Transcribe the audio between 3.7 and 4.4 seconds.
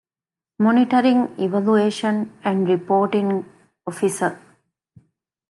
އޮފިސަރ